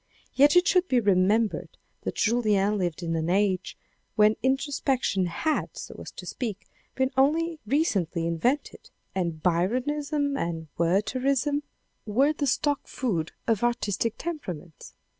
[0.33, 3.77] Yet it should be remembered that Julien lived in an age
[4.15, 11.61] when introspection had, so to speak, been only ecently invented, and Byronism and Wertherism
[12.07, 12.33] were INTRODUCTION xiii.
[12.39, 14.95] the stock food of artistic temperaments.